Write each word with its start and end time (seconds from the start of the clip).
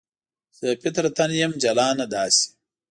زه 0.57 0.67
فطرتاً 0.81 1.25
یم 1.41 1.51
جلانه 1.63 2.05
داسې 2.13 2.45